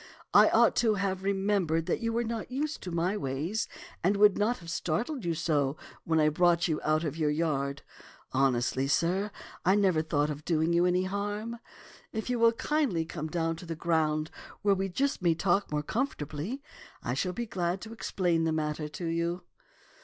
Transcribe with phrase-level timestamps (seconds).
[0.33, 3.67] I ought to have remembered that you were not used to my ways
[4.03, 7.83] and not to have startled you so when I brought you out of your yard.
[8.31, 9.29] Honestly, sir,
[9.63, 11.59] I never thought of doing you harm.
[12.11, 14.31] If you will kindly come down to the ground
[14.63, 14.91] where we
[15.21, 16.63] may talk more comfortably,
[17.03, 19.43] I shall be glad to explain the matter to you."